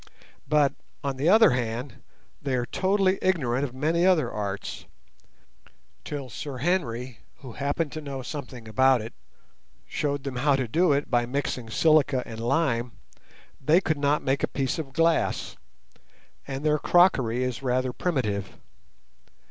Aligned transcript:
But, 0.49 0.73
on 1.03 1.17
the 1.17 1.29
other 1.29 1.51
hand, 1.51 2.01
they 2.41 2.55
are 2.55 2.65
totally 2.65 3.19
ignorant 3.21 3.63
of 3.63 3.75
many 3.75 4.03
other 4.03 4.31
arts. 4.31 4.85
Till 6.03 6.27
Sir 6.27 6.57
Henry, 6.57 7.19
who 7.41 7.51
happened 7.51 7.91
to 7.91 8.01
know 8.01 8.23
something 8.23 8.67
about 8.67 9.03
it, 9.03 9.13
showed 9.85 10.23
them 10.23 10.37
how 10.37 10.55
to 10.55 10.67
do 10.67 10.91
it 10.91 11.11
by 11.11 11.27
mixing 11.27 11.69
silica 11.69 12.23
and 12.25 12.39
lime, 12.39 12.93
they 13.63 13.79
could 13.79 13.99
not 13.99 14.23
make 14.23 14.41
a 14.41 14.47
piece 14.47 14.79
of 14.79 14.91
glass, 14.93 15.55
and 16.47 16.65
their 16.65 16.79
crockery 16.79 17.43
is 17.43 17.61
rather 17.61 17.93
primitive. 17.93 18.57